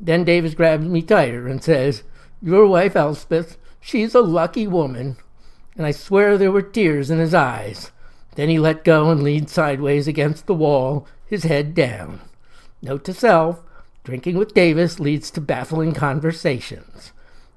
Then 0.00 0.24
Davis 0.24 0.54
grabs 0.54 0.86
me 0.86 1.02
tighter 1.02 1.46
and 1.46 1.62
says, 1.62 2.04
Your 2.40 2.66
wife, 2.66 2.96
Elspeth, 2.96 3.58
she's 3.82 4.14
a 4.14 4.22
lucky 4.22 4.66
woman. 4.66 5.18
And 5.76 5.84
I 5.84 5.90
swear 5.90 6.38
there 6.38 6.52
were 6.52 6.62
tears 6.62 7.10
in 7.10 7.18
his 7.18 7.34
eyes. 7.34 7.92
Then 8.34 8.48
he 8.48 8.58
let 8.58 8.82
go 8.82 9.10
and 9.10 9.22
leaned 9.22 9.50
sideways 9.50 10.08
against 10.08 10.46
the 10.46 10.54
wall, 10.54 11.06
his 11.26 11.42
head 11.42 11.74
down. 11.74 12.22
Note 12.80 13.04
to 13.04 13.12
self 13.12 13.60
Drinking 14.04 14.36
with 14.36 14.52
Davis 14.52 15.00
leads 15.00 15.30
to 15.30 15.40
baffling 15.40 15.94
conversations. 15.94 17.12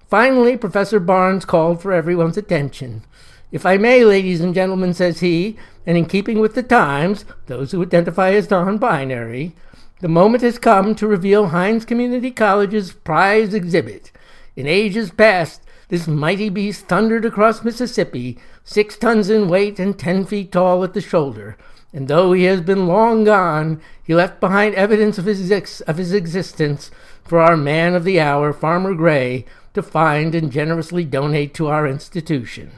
Finally, 0.08 0.56
Professor 0.56 0.98
Barnes 0.98 1.44
called 1.44 1.82
for 1.82 1.92
everyone's 1.92 2.38
attention. 2.38 3.04
If 3.52 3.66
I 3.66 3.76
may, 3.76 4.06
ladies 4.06 4.40
and 4.40 4.56
gentlemen, 4.56 4.94
says 4.94 5.20
he, 5.20 5.58
and 5.86 5.98
in 5.98 6.06
keeping 6.06 6.40
with 6.40 6.56
the 6.56 6.64
times, 6.64 7.26
those 7.48 7.74
who 7.74 7.82
identify 7.82 8.32
as 8.32 8.50
non 8.50 8.78
binary, 8.78 9.56
the 10.00 10.08
moment 10.08 10.42
has 10.42 10.58
come 10.58 10.96
to 10.96 11.06
reveal 11.06 11.48
Hinds 11.48 11.84
Community 11.84 12.32
College's 12.32 12.94
prize 12.94 13.54
exhibit. 13.54 14.14
In 14.56 14.68
ages 14.68 15.12
past, 15.12 15.62
this 15.90 16.08
mighty 16.08 16.48
beast 16.48 16.86
thundered 16.88 17.26
across 17.26 17.66
Mississippi, 17.66 18.38
six 18.64 18.96
tons 18.96 19.30
in 19.30 19.50
weight 19.50 19.80
and 19.80 20.00
ten 20.00 20.26
feet 20.26 20.54
tall 20.54 20.82
at 20.86 20.94
the 20.94 21.02
shoulder, 21.02 21.58
and 21.94 22.08
though 22.08 22.34
he 22.34 22.44
has 22.44 22.62
been 22.62 22.88
long 22.88 23.24
gone, 23.24 23.82
he 24.04 24.14
left 24.14 24.40
behind 24.40 24.76
evidence 24.76 25.18
of 25.18 25.26
his, 25.26 25.52
ex- 25.52 25.82
of 25.82 25.98
his 25.98 26.14
existence 26.14 26.92
for 27.24 27.40
our 27.40 27.58
man 27.58 27.96
of 27.96 28.04
the 28.04 28.20
hour, 28.20 28.54
Farmer 28.54 28.94
Gray, 28.94 29.46
to 29.74 29.82
find 29.82 30.36
and 30.36 30.52
generously 30.52 31.06
donate 31.06 31.54
to 31.54 31.68
our 31.68 31.88
institution. 31.88 32.72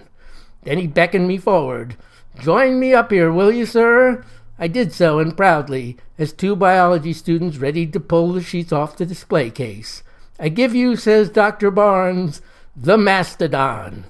Then 0.64 0.78
he 0.78 0.88
beckoned 0.88 1.28
me 1.28 1.38
forward. 1.38 1.96
Join 2.40 2.80
me 2.80 2.94
up 2.94 3.12
here, 3.12 3.32
will 3.32 3.52
you, 3.52 3.66
sir? 3.66 4.24
I 4.58 4.68
did 4.68 4.92
so, 4.92 5.20
and 5.20 5.36
proudly, 5.36 5.98
as 6.18 6.34
two 6.34 6.56
biology 6.56 7.14
students 7.14 7.58
ready 7.58 7.88
to 7.88 8.00
pull 8.00 8.34
the 8.34 8.42
sheets 8.42 8.74
off 8.74 8.98
the 8.98 9.06
display 9.06 9.50
case. 9.50 10.04
I 10.40 10.50
give 10.50 10.76
you, 10.76 10.96
says 10.96 11.30
Dr. 11.30 11.72
Barnes, 11.72 12.42
the 12.76 12.98
mastodon. 12.98 14.06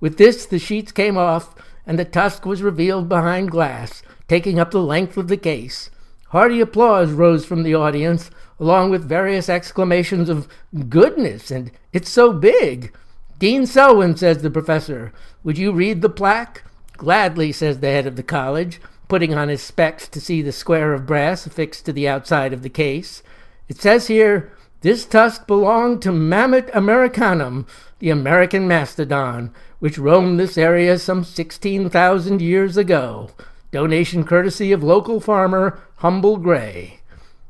With 0.00 0.18
this, 0.18 0.46
the 0.46 0.58
sheets 0.58 0.92
came 0.92 1.16
off, 1.16 1.54
and 1.86 1.98
the 1.98 2.04
tusk 2.04 2.44
was 2.44 2.62
revealed 2.62 3.08
behind 3.08 3.50
glass, 3.50 4.02
taking 4.28 4.60
up 4.60 4.70
the 4.70 4.82
length 4.82 5.16
of 5.16 5.28
the 5.28 5.36
case. 5.36 5.90
Hearty 6.28 6.60
applause 6.60 7.10
rose 7.10 7.46
from 7.46 7.62
the 7.62 7.74
audience, 7.74 8.30
along 8.60 8.90
with 8.90 9.08
various 9.08 9.48
exclamations 9.48 10.28
of 10.28 10.46
goodness 10.88 11.50
and 11.50 11.70
it's 11.92 12.10
so 12.10 12.32
big. 12.32 12.92
Dean 13.38 13.66
Selwyn, 13.66 14.16
says 14.16 14.42
the 14.42 14.50
professor, 14.50 15.12
would 15.42 15.56
you 15.56 15.72
read 15.72 16.02
the 16.02 16.10
plaque? 16.10 16.62
Gladly, 16.96 17.52
says 17.52 17.78
the 17.78 17.86
head 17.86 18.06
of 18.06 18.16
the 18.16 18.22
college, 18.22 18.80
putting 19.08 19.32
on 19.32 19.48
his 19.48 19.62
specs 19.62 20.08
to 20.08 20.20
see 20.20 20.42
the 20.42 20.52
square 20.52 20.92
of 20.92 21.06
brass 21.06 21.46
affixed 21.46 21.86
to 21.86 21.92
the 21.92 22.08
outside 22.08 22.52
of 22.52 22.62
the 22.62 22.68
case. 22.68 23.22
It 23.68 23.80
says 23.80 24.08
here, 24.08 24.52
this 24.80 25.04
tusk 25.06 25.46
belonged 25.46 26.02
to 26.02 26.10
Mammut 26.10 26.70
americanum, 26.74 27.66
the 28.00 28.10
American 28.10 28.68
mastodon, 28.68 29.52
which 29.78 29.98
roamed 29.98 30.38
this 30.38 30.58
area 30.58 30.98
some 30.98 31.24
16,000 31.24 32.42
years 32.42 32.76
ago. 32.76 33.30
Donation 33.70 34.24
courtesy 34.24 34.72
of 34.72 34.82
local 34.82 35.20
farmer 35.20 35.80
Humble 35.96 36.38
Gray. 36.38 37.00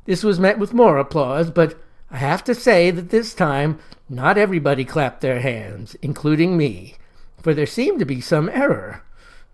This 0.05 0.25
was 0.25 0.41
met 0.41 0.59
with 0.59 0.73
more 0.73 0.99
applause, 0.99 1.51
but 1.51 1.79
I 2.11 2.17
have 2.17 2.43
to 2.45 2.55
say 2.55 2.91
that 2.91 3.11
this 3.11 3.35
time 3.35 3.79
not 4.09 4.39
everybody 4.39 4.85
clapped 4.85 5.21
their 5.21 5.41
hands, 5.41 5.95
including 6.03 6.57
me, 6.57 6.97
for 7.43 7.55
there 7.55 7.67
seemed 7.67 7.99
to 8.01 8.05
be 8.05 8.21
some 8.21 8.49
error. 8.49 9.05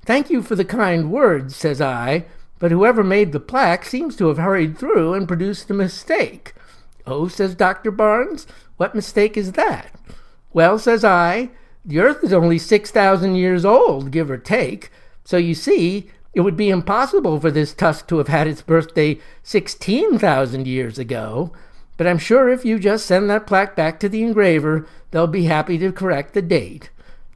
Thank 0.06 0.30
you 0.30 0.42
for 0.42 0.54
the 0.54 0.64
kind 0.64 1.10
words, 1.10 1.56
says 1.56 1.80
I, 1.80 2.24
but 2.58 2.70
whoever 2.70 3.04
made 3.04 3.32
the 3.32 3.40
plaque 3.40 3.84
seems 3.84 4.16
to 4.16 4.28
have 4.28 4.38
hurried 4.38 4.78
through 4.78 5.12
and 5.12 5.28
produced 5.28 5.70
a 5.70 5.74
mistake. 5.74 6.54
Oh, 7.06 7.28
says 7.28 7.54
Dr. 7.54 7.90
Barnes, 7.90 8.46
what 8.76 8.94
mistake 8.94 9.36
is 9.36 9.52
that? 9.52 9.90
Well, 10.52 10.78
says 10.78 11.04
I, 11.04 11.50
the 11.84 11.98
earth 11.98 12.24
is 12.24 12.32
only 12.32 12.58
6,000 12.58 13.34
years 13.34 13.64
old, 13.64 14.10
give 14.10 14.30
or 14.30 14.38
take, 14.38 14.90
so 15.24 15.36
you 15.36 15.54
see, 15.54 16.10
it 16.34 16.40
would 16.40 16.56
be 16.56 16.70
impossible 16.70 17.38
for 17.40 17.50
this 17.50 17.72
tusk 17.72 18.08
to 18.08 18.18
have 18.18 18.28
had 18.28 18.46
its 18.46 18.62
birthday 18.62 19.18
16,000 19.42 20.66
years 20.66 20.98
ago, 20.98 21.52
but 21.96 22.06
I'm 22.06 22.18
sure 22.18 22.48
if 22.48 22.64
you 22.64 22.78
just 22.78 23.06
send 23.06 23.30
that 23.30 23.46
plaque 23.46 23.76
back 23.76 24.00
to 24.00 24.08
the 24.08 24.22
engraver, 24.22 24.86
they'll 25.10 25.26
be 25.26 25.44
happy 25.44 25.78
to 25.78 25.92
correct 25.92 26.34
the 26.34 26.42
date. 26.42 26.90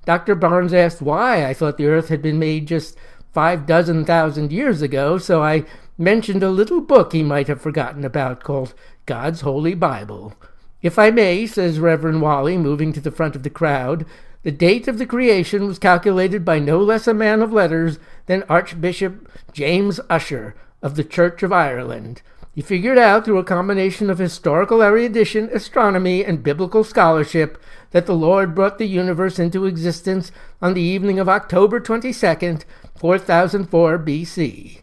Dr. 0.05 0.35
Barnes 0.35 0.75
asked 0.75 1.01
why 1.01 1.47
I 1.47 1.55
thought 1.55 1.77
the 1.77 1.87
earth 1.87 2.09
had 2.09 2.23
been 2.23 2.39
made 2.39 2.67
just 2.67 2.97
five 3.33 3.67
dozen 3.67 4.05
thousand 4.05 4.51
years 4.51 4.83
ago, 4.83 5.19
so 5.19 5.43
I 5.43 5.65
mentioned 5.97 6.43
a 6.43 6.51
little 6.51 6.81
book 6.81 7.13
he 7.13 7.23
might 7.23 7.47
have 7.47 7.61
forgotten 7.61 8.05
about 8.05 8.43
called 8.43 8.75
God's 9.07 9.43
Holy 9.43 9.75
Bible. 9.75 10.35
If 10.81 10.99
I 10.99 11.11
may, 11.11 11.47
says 11.47 11.79
Reverend 11.79 12.23
Wally, 12.23 12.57
moving 12.57 12.93
to 12.95 13.01
the 13.01 13.11
front 13.11 13.37
of 13.37 13.43
the 13.43 13.51
crowd, 13.51 14.07
the 14.43 14.53
date 14.53 14.89
of 14.89 14.99
the 14.99 15.07
creation 15.07 15.67
was 15.67 15.79
calculated 15.79 16.45
by 16.45 16.59
no 16.59 16.79
less 16.79 17.07
a 17.07 17.15
man 17.15 17.43
of 17.43 17.53
letters 17.53 17.99
than 18.27 18.45
Archbishop 18.49 19.29
James 19.53 20.01
Ussher 20.09 20.55
of 20.83 20.95
the 20.95 21.05
Church 21.05 21.43
of 21.43 21.53
Ireland. 21.53 22.23
He 22.55 22.63
figured 22.63 22.99
out 22.99 23.25
through 23.25 23.39
a 23.39 23.45
combination 23.45 24.11
of 24.11 24.19
historical 24.19 24.83
erudition, 24.83 25.49
astronomy, 25.53 26.25
and 26.25 26.43
biblical 26.43 26.83
scholarship 26.83 27.57
that 27.93 28.07
the 28.07 28.17
Lord 28.17 28.55
brought 28.55 28.79
the 28.79 28.87
universe 28.87 29.39
into 29.39 29.65
existence 29.65 30.33
on 30.61 30.75
the 30.75 30.83
evening 30.83 31.19
of 31.19 31.29
October 31.29 31.81
22nd, 31.81 32.65
4004 32.97 33.99
BC. 34.01 34.83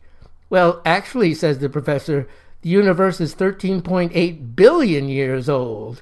Well, 0.49 0.81
actually, 0.85 1.33
says 1.33 1.59
the 1.59 1.69
professor, 1.69 2.27
the 2.61 2.69
universe 2.69 3.19
is 3.19 3.35
13.8 3.35 4.55
billion 4.55 5.09
years 5.09 5.49
old. 5.49 6.01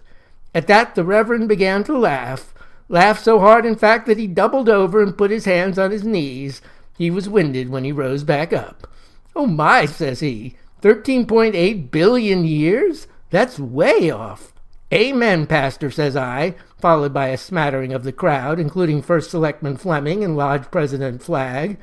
At 0.53 0.67
that, 0.67 0.93
the 0.93 1.03
Reverend 1.03 1.50
began 1.50 1.83
to 1.86 1.98
laugh, 1.98 2.52
Laughed 2.93 3.23
so 3.23 3.39
hard, 3.39 3.65
in 3.65 3.75
fact, 3.75 4.05
that 4.05 4.19
he 4.19 4.27
doubled 4.27 4.69
over 4.69 5.01
and 5.01 5.17
put 5.17 5.31
his 5.31 5.45
hands 5.45 5.79
on 5.79 5.89
his 5.89 6.03
knees. 6.03 6.62
He 6.95 7.09
was 7.09 7.27
winded 7.27 7.69
when 7.69 7.83
he 7.83 7.91
rose 7.91 8.23
back 8.23 8.53
up. 8.53 8.88
Oh 9.35 9.47
my, 9.47 9.88
says 9.88 10.19
he, 10.19 10.57
13.8 10.83 11.89
billion 11.89 12.45
years? 12.45 13.07
That's 13.31 13.57
way 13.57 14.12
off. 14.12 14.53
Amen, 14.93 15.47
Pastor, 15.47 15.89
says 15.89 16.15
I, 16.15 16.53
followed 16.77 17.15
by 17.15 17.29
a 17.29 17.38
smattering 17.38 17.93
of 17.93 18.03
the 18.03 18.12
crowd, 18.12 18.59
including 18.59 19.01
First 19.01 19.31
Selectman 19.31 19.77
Fleming 19.77 20.23
and 20.23 20.38
Lodge 20.38 20.69
President 20.69 21.23
Flagg. 21.23 21.79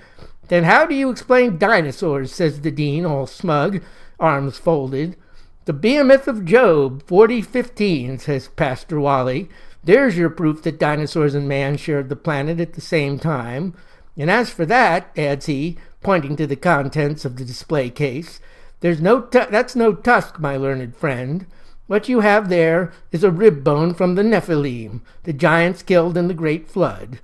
Then 0.46 0.62
how 0.62 0.86
do 0.86 0.94
you 0.94 1.10
explain 1.10 1.58
dinosaurs? 1.58 2.32
says 2.32 2.60
the 2.60 2.70
dean, 2.70 3.04
all 3.04 3.26
smug, 3.26 3.82
arms 4.20 4.58
folded. 4.58 5.16
The 5.64 5.72
Behemoth 5.72 6.28
of 6.28 6.44
Job, 6.44 7.02
4015, 7.08 8.20
says 8.20 8.46
Pastor 8.54 9.00
Wally. 9.00 9.48
There's 9.82 10.16
your 10.16 10.30
proof 10.30 10.62
that 10.62 10.78
dinosaurs 10.78 11.34
and 11.34 11.48
man 11.48 11.76
shared 11.76 12.08
the 12.08 12.16
planet 12.16 12.60
at 12.60 12.74
the 12.74 12.80
same 12.80 13.18
time. 13.18 13.74
And 14.16 14.30
as 14.30 14.50
for 14.50 14.66
that, 14.66 15.10
adds 15.16 15.46
he, 15.46 15.78
pointing 16.02 16.36
to 16.36 16.46
the 16.46 16.56
contents 16.56 17.24
of 17.24 17.36
the 17.36 17.44
display 17.44 17.90
case, 17.90 18.40
there's 18.80 19.00
no 19.00 19.22
tu- 19.22 19.46
that's 19.50 19.76
no 19.76 19.92
tusk, 19.92 20.38
my 20.38 20.56
learned 20.56 20.96
friend. 20.96 21.46
What 21.86 22.08
you 22.08 22.20
have 22.20 22.48
there 22.48 22.92
is 23.10 23.24
a 23.24 23.30
rib 23.30 23.64
bone 23.64 23.94
from 23.94 24.14
the 24.14 24.22
Nephilim, 24.22 25.00
the 25.24 25.32
giants 25.32 25.82
killed 25.82 26.16
in 26.16 26.28
the 26.28 26.34
great 26.34 26.68
flood. 26.68 27.18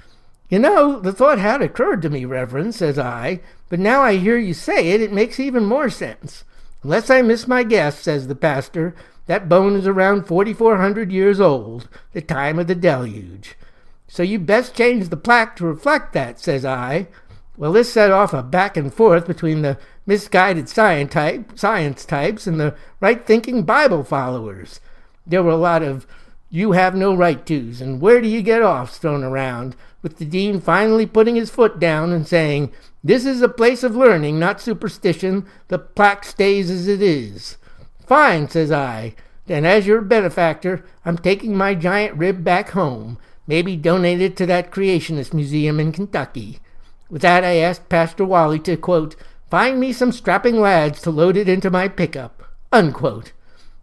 You 0.49 0.59
know, 0.59 1.01
the 1.01 1.13
thought 1.13 1.39
had 1.39 1.63
occurred 1.63 2.03
to 2.03 2.11
me, 2.11 2.25
Reverend, 2.25 2.75
says 2.75 2.99
I, 2.99 3.41
but 3.69 3.81
now 3.81 4.03
I 4.03 4.17
hear 4.17 4.37
you 4.37 4.55
say 4.55 4.91
it, 4.91 5.01
it 5.01 5.13
makes 5.13 5.41
even 5.41 5.65
more 5.65 5.91
sense. 5.91 6.45
Unless 6.83 7.11
I 7.11 7.23
miss 7.23 7.49
my 7.49 7.63
guess, 7.63 7.99
says 7.99 8.29
the 8.29 8.35
pastor, 8.35 8.95
that 9.27 9.49
bone 9.49 9.77
is 9.77 9.87
around 9.87 10.27
4,400 10.27 11.11
years 11.11 11.41
old, 11.41 11.89
the 12.13 12.21
time 12.21 12.59
of 12.59 12.67
the 12.67 12.75
deluge. 12.75 13.57
So 14.09 14.23
you 14.23 14.39
best 14.39 14.75
change 14.75 15.09
the 15.09 15.17
plaque 15.17 15.57
to 15.57 15.67
reflect 15.67 16.13
that, 16.13 16.39
says 16.39 16.65
I. 16.65 17.09
Well, 17.57 17.73
this 17.73 17.93
set 17.93 18.11
off 18.11 18.33
a 18.33 18.43
back 18.43 18.77
and 18.77 18.93
forth 18.93 19.27
between 19.27 19.63
the 19.63 19.79
misguided 20.07 20.69
science, 20.69 21.13
type, 21.13 21.59
science 21.59 22.05
types 22.05 22.47
and 22.47 22.61
the 22.61 22.77
right 23.01 23.27
thinking 23.27 23.65
Bible 23.65 24.05
followers. 24.05 24.81
There 25.27 25.43
were 25.43 25.51
a 25.51 25.57
lot 25.57 25.83
of 25.83 26.07
You 26.49 26.73
have 26.73 26.95
no 26.95 27.15
right 27.15 27.45
to's, 27.45 27.81
and 27.81 28.01
where 28.01 28.21
do 28.21 28.29
you 28.29 28.41
get 28.41 28.63
offs 28.63 28.99
thrown 28.99 29.25
around, 29.25 29.75
with 30.01 30.19
the 30.19 30.25
dean 30.25 30.61
finally 30.61 31.05
putting 31.05 31.35
his 31.35 31.51
foot 31.51 31.81
down 31.81 32.13
and 32.13 32.29
saying, 32.29 32.73
This 33.03 33.27
is 33.27 33.43
a 33.43 33.49
place 33.49 33.83
of 33.83 33.97
learning, 33.97 34.39
not 34.39 34.61
superstition. 34.61 35.47
The 35.67 35.81
plaque 35.81 36.25
stays 36.25 36.71
as 36.71 36.87
it 36.87 37.03
is. 37.03 37.57
Fine, 38.07 38.49
says 38.49 38.71
I. 38.71 39.15
Then, 39.47 39.65
as 39.65 39.87
your 39.87 40.01
benefactor, 40.01 40.85
I'm 41.05 41.19
taking 41.19 41.57
my 41.57 41.75
giant 41.75 42.17
rib 42.17 42.43
back 42.43 42.71
home, 42.71 43.19
maybe 43.47 43.77
donate 43.77 44.21
it 44.21 44.37
to 44.39 44.47
that 44.47 44.71
creationist 44.71 45.33
museum 45.33 45.79
in 45.79 45.93
Kentucky. 45.93 46.59
With 47.09 47.23
that, 47.23 47.45
I 47.45 47.57
asked 47.57 47.89
Pastor 47.89 48.25
Wally 48.25 48.59
to, 48.61 48.77
quote, 48.77 49.15
find 49.49 49.79
me 49.79 49.93
some 49.93 50.11
strapping 50.11 50.61
lads 50.61 51.01
to 51.03 51.11
load 51.11 51.37
it 51.37 51.49
into 51.49 51.71
my 51.71 51.87
pickup, 51.87 52.43
unquote. 52.73 53.33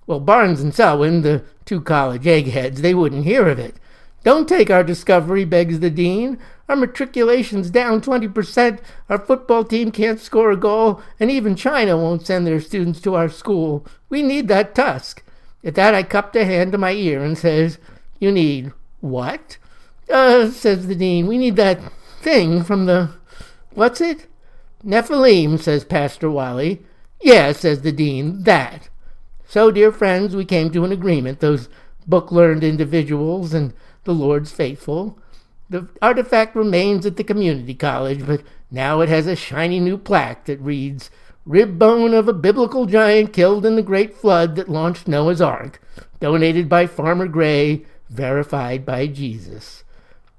Well, 0.06 0.20
Barnes 0.20 0.62
and 0.62 0.76
Selwyn, 0.76 1.22
the 1.22 1.44
two 1.64 1.80
college 1.80 2.28
eggheads, 2.28 2.82
they 2.82 2.94
wouldn't 2.94 3.24
hear 3.24 3.48
of 3.48 3.60
it. 3.60 3.76
Don't 4.24 4.48
take 4.50 4.70
our 4.70 4.84
discovery, 4.84 5.46
begs 5.46 5.80
the 5.80 5.90
dean. 5.90 6.40
Our 6.70 6.76
matriculation's 6.78 7.70
down 7.70 8.02
20%, 8.02 8.80
our 9.10 9.18
football 9.18 9.66
team 9.66 9.92
can't 9.92 10.20
score 10.20 10.52
a 10.52 10.58
goal, 10.58 11.02
and 11.20 11.30
even 11.30 11.56
China 11.56 11.98
won't 11.98 12.26
send 12.26 12.48
their 12.48 12.62
students 12.62 13.02
to 13.02 13.16
our 13.16 13.28
school. 13.28 13.86
We 14.10 14.22
need 14.22 14.48
that 14.48 14.74
tusk. 14.74 15.24
At 15.64 15.76
that, 15.76 15.94
I 15.94 16.04
cupped 16.04 16.36
a 16.36 16.46
hand 16.46 16.72
to 16.72 16.78
my 16.78 16.92
ear 16.92 17.24
and 17.24 17.38
says, 17.38 17.80
You 18.20 18.32
need 18.32 18.72
what? 19.02 19.58
Uh, 20.10 20.50
says 20.52 20.88
the 20.88 20.96
dean, 20.96 21.28
we 21.28 21.38
need 21.38 21.56
that 21.58 21.80
thing 22.22 22.64
from 22.64 22.86
the. 22.86 23.12
What's 23.72 24.02
it? 24.02 24.28
Nephilim, 24.86 25.60
says 25.60 25.84
Pastor 25.84 26.30
Wally. 26.30 26.82
Yes, 27.22 27.60
says 27.60 27.82
the 27.82 27.92
dean, 27.92 28.44
that. 28.44 28.90
So, 29.48 29.72
dear 29.72 29.92
friends, 29.92 30.36
we 30.36 30.46
came 30.46 30.72
to 30.72 30.84
an 30.84 30.92
agreement, 30.92 31.40
those 31.40 31.70
book 32.08 32.32
learned 32.32 32.64
individuals 32.64 33.54
and 33.54 33.74
the 34.04 34.14
Lord's 34.14 34.52
faithful. 34.52 35.18
The 35.70 35.88
artifact 36.02 36.56
remains 36.56 37.06
at 37.06 37.18
the 37.18 37.24
community 37.24 37.74
college, 37.74 38.26
but 38.26 38.44
now 38.70 39.02
it 39.02 39.10
has 39.10 39.28
a 39.28 39.36
shiny 39.36 39.80
new 39.80 39.98
plaque 39.98 40.46
that 40.46 40.60
reads, 40.60 41.10
Rib 41.46 41.78
bone 41.78 42.14
of 42.14 42.28
a 42.28 42.34
biblical 42.34 42.86
giant 42.86 43.34
killed 43.34 43.66
in 43.66 43.76
the 43.76 43.82
great 43.82 44.16
flood 44.16 44.56
that 44.56 44.70
launched 44.70 45.08
Noah's 45.08 45.42
Ark, 45.42 45.82
donated 46.20 46.70
by 46.70 46.88
Farmer 46.88 47.28
Gray, 47.28 47.86
verified 48.10 48.86
by 48.86 49.08
Jesus. 49.08 49.84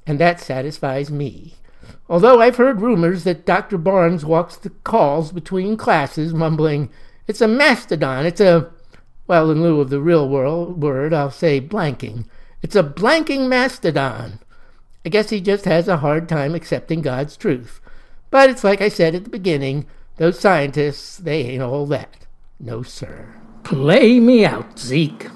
And 0.07 0.19
that 0.19 0.41
satisfies 0.41 1.11
me. 1.11 1.57
Although 2.09 2.41
I've 2.41 2.57
heard 2.57 2.81
rumors 2.81 3.25
that 3.25 3.47
Dr. 3.47 3.79
Barnes 3.79 4.25
walks 4.25 4.57
the 4.57 4.71
calls 4.71 5.33
between 5.33 5.77
classes, 5.77 6.33
mumbling, 6.33 6.91
It's 7.27 7.41
a 7.41 7.49
mastodon, 7.49 8.27
it's 8.27 8.41
a. 8.41 8.71
Well, 9.27 9.51
in 9.51 9.63
lieu 9.63 9.81
of 9.81 9.89
the 9.89 10.01
real 10.01 10.29
world 10.29 10.83
word, 10.83 11.15
I'll 11.15 11.31
say 11.31 11.61
blanking. 11.61 12.27
It's 12.63 12.77
a 12.77 12.83
blanking 12.83 13.49
mastodon. 13.49 14.39
I 15.05 15.11
guess 15.11 15.31
he 15.31 15.41
just 15.41 15.67
has 15.67 15.87
a 15.87 15.99
hard 15.99 16.29
time 16.29 16.55
accepting 16.55 17.03
God's 17.03 17.37
truth. 17.37 17.81
But 18.31 18.49
it's 18.51 18.65
like 18.65 18.81
I 18.81 18.89
said 18.89 19.15
at 19.15 19.25
the 19.25 19.31
beginning 19.31 19.87
those 20.17 20.41
scientists, 20.41 21.19
they 21.19 21.43
ain't 21.43 21.63
all 21.63 21.87
that. 21.87 22.27
No, 22.59 22.83
sir. 22.83 23.35
Play 23.65 24.21
me 24.21 24.45
out, 24.45 24.79
Zeke. 24.79 25.29